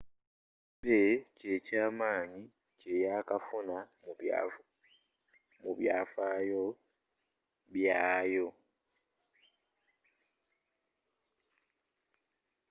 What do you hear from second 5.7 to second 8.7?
byafaayo byaayo